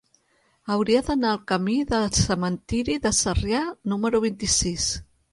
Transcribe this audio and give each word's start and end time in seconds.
Hauria 0.75 1.01
d'anar 1.09 1.27
al 1.33 1.41
camí 1.51 1.75
del 1.91 2.07
Cementiri 2.19 2.95
de 3.03 3.11
Sarrià 3.17 3.61
número 3.93 4.23
vint-i-sis. 4.25 4.89